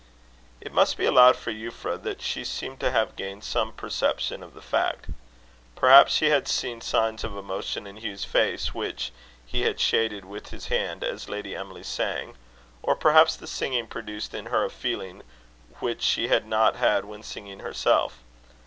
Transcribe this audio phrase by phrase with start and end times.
[0.61, 4.55] It must be allowed for Euphra, that she seemed to have gained some perception of
[4.55, 5.11] the fact.
[5.75, 9.11] Perhaps she had seen signs of emotion in Hugh's face, which
[9.45, 12.35] he had shaded with his hand as Lady Emily sang;
[12.81, 15.21] or perhaps the singing produced in her a feeling
[15.81, 18.23] which she had not had when singing herself.